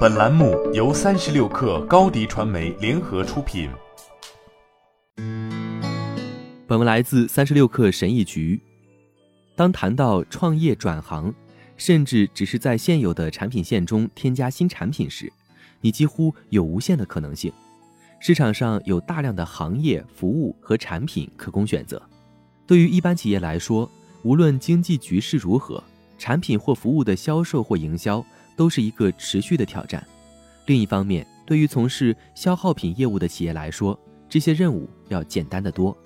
[0.00, 3.70] 本栏目由三十六氪高低传媒联合出品。
[6.66, 8.60] 本文来自三十六氪神译局。
[9.56, 11.32] 当谈到创业转行，
[11.78, 15.32] 甚至只是在现有的产品线中添加新产品时，
[15.80, 17.50] 你几乎有无限的可能性。
[18.18, 22.00] 市场上有大量的行业、服务和产品可供选择。
[22.66, 23.90] 对于一般企业来说，
[24.24, 25.82] 无论经济局势如何，
[26.18, 28.22] 产品或服务的销售或营销
[28.60, 30.06] 都是一个持续的挑战。
[30.66, 35.96] 另一方面，对于从事消耗品业务的企业来说，这些任务要简单的多。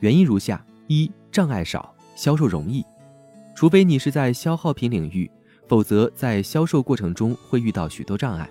[0.00, 2.84] 原因如下：一、障碍少，销售容易。
[3.56, 5.30] 除非你是在消耗品领域，
[5.66, 8.46] 否则在销售过程中会遇到许多障碍。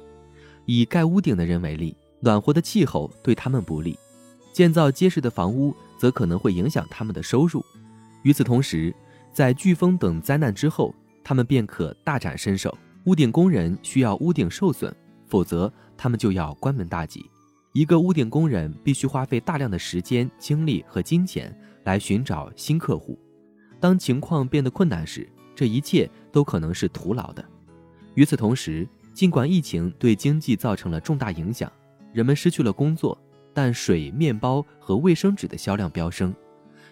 [0.66, 3.94] 以盖屋顶的人为例，暖和的气候对他们不利；
[4.52, 7.64] 建造结实的房屋则可能会影响他们的收入。
[8.23, 8.92] 与此同时，
[9.31, 10.92] 在飓风等灾难之后，
[11.23, 12.76] 他们便可大展身手。
[13.08, 14.94] 屋顶工人需要屋顶受损，
[15.28, 17.26] 否则他们就要关门大吉。
[17.72, 23.18] 一个屋顶工人必须花费大量的时间、精力和金钱来寻找新客户。
[23.80, 27.42] 当情况变得困难时，这一切都可能是徒劳的。
[28.16, 31.72] 与此同时，尽管疫情对经济造成了重大影响，
[32.12, 33.18] 人们失去了工作，
[33.53, 36.36] 但水、面包和卫生纸的销量飙升。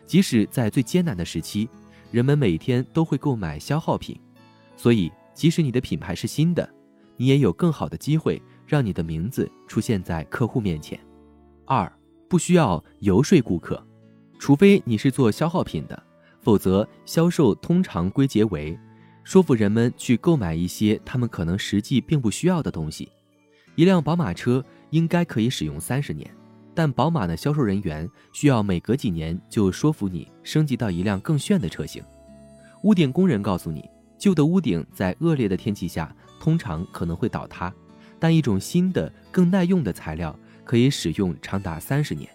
[0.05, 1.67] 即使在最艰难的时期，
[2.09, 4.17] 人们每天都会购买消耗品，
[4.77, 6.67] 所以即使你的品牌是新的，
[7.17, 10.99] 你也有更好的机会让你的名字出现在客户面前。
[11.65, 11.91] 二，
[12.27, 13.85] 不需要游说顾客，
[14.39, 16.03] 除非你是做消耗品的，
[16.41, 18.75] 否则销售通常归结为
[19.23, 23.11] 说服人们去购买一些他们可能实际并不需要的东西。
[23.75, 26.27] 一辆宝马车应该可以使用三十年。
[26.77, 32.03] 但宝马的销售人员需要每隔几年就说服你升级到一辆更炫的车型。
[32.83, 37.73] 屋顶工人告诉你，旧的屋顶在恶劣的天气下通常可能会倒塌，
[38.19, 42.29] 但一种新的、更耐用的材料可以使用长达三十年。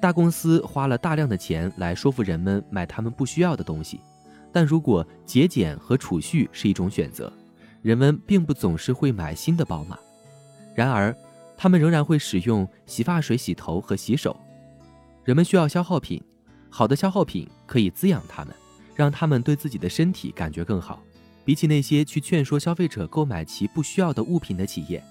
[0.00, 4.00] 大公司花了大量的钱来说服人们买他们不需要的东西，
[4.52, 7.32] 但如果节俭和储蓄是一种选择，
[7.82, 9.98] 人们并不总是会买新的宝马。
[10.74, 11.16] 然而。
[11.54, 14.36] 他们仍然会使用洗发水洗头和洗手。
[15.22, 16.20] 人们需要消耗品，
[16.68, 18.52] 好的消耗品可以滋养他们，
[18.96, 21.00] 让他们对自己的身体感觉更好。
[21.44, 25.02] 比起那些去劝说消费者购买其不需要的物品的企业，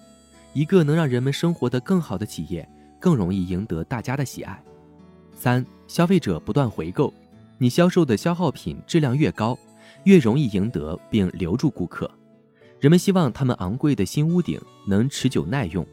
[0.54, 2.68] 一个能让人们生活得更好的企业
[3.00, 4.62] 更容易赢得大家的喜爱。
[5.34, 7.14] 三、消费者不断回购，
[7.58, 9.58] 你销售的消耗品质量越高，
[10.04, 12.10] 越容易赢得并留住顾客。
[12.80, 15.86] 人们希望他们昂贵的新屋顶能持久耐用。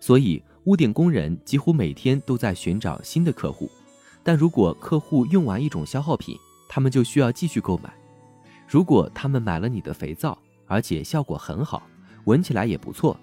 [0.00, 3.70] 所以，屋顶工人几乎每天都在寻找新的客户。
[4.22, 6.36] 但如果客户用完一种消耗品，
[6.68, 7.92] 他们就需要继续购买。
[8.74, 10.36] 如果他们买了你的肥皂，
[10.66, 11.86] 而且效果很好，
[12.24, 13.16] 闻起来也不错，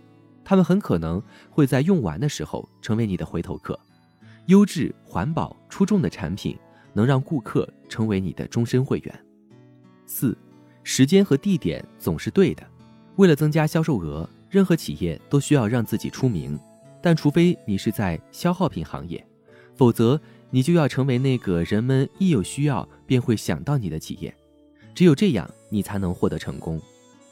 [0.46, 3.78] 他们很可能会在用完的时候成为你的回头客。
[4.46, 6.58] 优质、环保、出众的产品
[6.94, 9.26] 能让顾客成为你的终身会员。
[10.06, 10.38] 四，
[10.84, 12.66] 时间和地点总是对的。
[13.18, 16.58] 为了增加销售额，任何企业都需要让自己出名。
[17.02, 19.22] 但除非你是在消耗品行业，
[19.76, 20.18] 否则
[20.50, 24.34] 你就要成为那个人们一有需要便会想到你的企业。
[24.94, 26.82] 只有这样，你才能获得成功。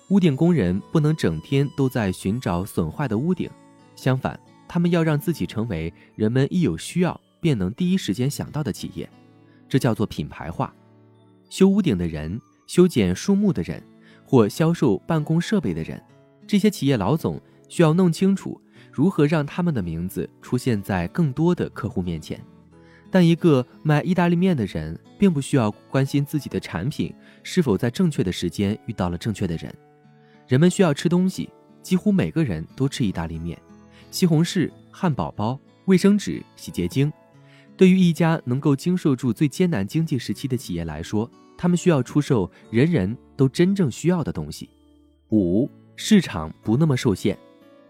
[0.10, 3.50] 屋顶工人不能整天都在寻找损坏的屋顶，
[3.96, 9.10] 相反，他们要让自己成为人们一有需要便能第一时间想到的企业。
[9.68, 10.74] 这叫做品牌化。
[11.50, 13.84] 修屋顶的人、修剪树木的人，
[14.26, 16.02] 或销售办公设备的人，
[16.48, 18.60] 这些企业老总需要弄清楚。
[18.92, 22.44] 如何让他们的名字出现在更多的客户面前？
[23.12, 29.74] 但一个卖意大利面的人并不需要关心自己的产品是否在正确的时间遇到了正确的人。
[30.48, 31.50] 人们需要吃东西，
[31.82, 33.60] 几乎每个人都吃意大利面、
[34.12, 37.12] 西红柿、汉堡包、卫生纸、洗洁精。
[37.76, 44.70] 对于一家能够经受住最艰难经济时期的企业来说，他们需要出售人人都真正需要的东西。
[45.32, 47.38] 五、市场不那么受限。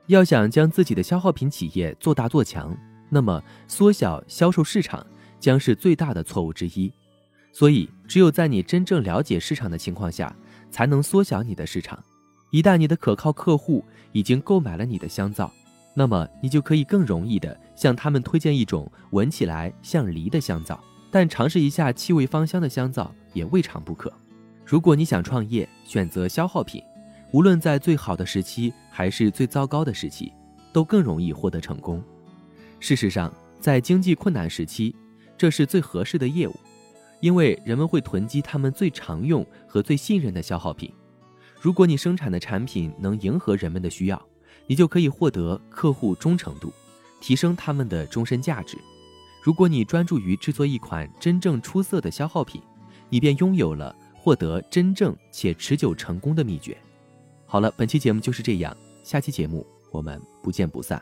[0.08, 2.76] 要想将自己的消耗品企业做大做强，
[3.10, 5.06] 那么缩小销售市场
[5.40, 6.92] 将是最大的错误之一。
[7.52, 10.34] 所以，只有在你真正了解市场的情况下，
[10.70, 12.02] 才能缩小你的市场。
[12.52, 15.52] 一旦你的可靠客户已经购买了你的香皂，
[15.94, 20.80] 那么你就可以更容易的向他们推荐一种闻起来像梨的香皂。
[21.12, 24.14] 但尝试一下气味芳香的香皂也未尝不可。
[24.64, 26.84] 如果你想创业，选择消耗品。
[27.32, 30.32] 无论在最好的时期还是最糟糕的时期，
[30.72, 32.04] 都更容易获得成功。
[32.80, 34.96] 事实上，在经济困难时期，
[35.38, 36.56] 这是最合适的业务，
[37.20, 40.92] 因为人们会囤积他们最常用和最信任的消耗品。
[41.60, 44.22] 如果你生产的产品能迎合人们的需要，
[44.66, 46.72] 你就可以获得客户忠诚度，
[47.20, 48.78] 提升他们的终身价值。
[49.44, 52.62] 如果你专注于制作一款真正出色的消耗品，
[53.10, 56.78] 你便拥有了获得真正且持久成功的秘诀。
[57.46, 61.02] 好了，本期节目就是这样，下期节目我们不见不散。